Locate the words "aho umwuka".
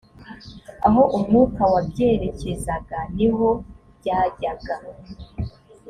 0.87-1.61